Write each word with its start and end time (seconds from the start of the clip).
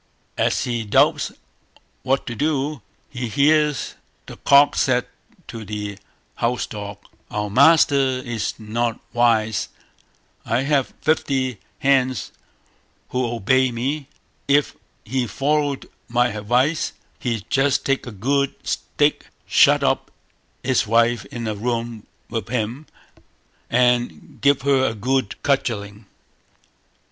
As 0.35 0.63
he 0.63 0.83
doubts 0.83 1.31
what 2.01 2.25
to 2.25 2.33
do, 2.33 2.81
he 3.11 3.27
hears 3.27 3.93
the 4.25 4.35
cock 4.37 4.75
say 4.75 5.03
to 5.47 5.63
the 5.63 5.99
house 6.37 6.65
dog 6.65 6.97
"Our 7.29 7.51
master 7.51 7.95
is 8.17 8.55
not 8.57 8.99
wise; 9.13 9.69
I 10.43 10.63
have 10.63 10.95
fifty 11.03 11.59
hens 11.77 12.31
who 13.09 13.27
obey 13.31 13.71
me; 13.71 14.07
if 14.47 14.75
he 15.05 15.27
followed 15.27 15.87
my 16.07 16.29
advice, 16.29 16.93
he'd 17.19 17.47
just 17.51 17.85
take 17.85 18.07
a 18.07 18.11
good 18.11 18.55
stick, 18.63 19.27
shut 19.45 19.83
up 19.83 20.09
his 20.63 20.87
wife 20.87 21.25
in 21.27 21.47
a 21.47 21.53
room 21.53 22.07
with 22.27 22.49
him, 22.49 22.87
and 23.69 24.41
give 24.41 24.63
her 24.63 24.83
a 24.83 24.95
good 24.95 25.35
cudgelling." 25.43 26.07